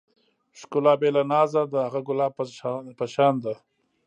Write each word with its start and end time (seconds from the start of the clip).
ښکلا 0.59 0.93
بې 1.01 1.09
له 1.15 1.23
نازه 1.31 1.61
د 1.73 1.75
هغه 1.85 1.99
ګلاب 2.07 2.31
په 2.97 3.05
شان 3.13 3.35
ده. 3.43 3.53